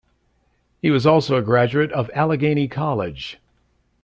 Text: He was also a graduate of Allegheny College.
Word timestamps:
He 0.81 0.89
was 0.89 1.05
also 1.05 1.35
a 1.35 1.43
graduate 1.43 1.91
of 1.91 2.09
Allegheny 2.15 2.67
College. 2.67 3.37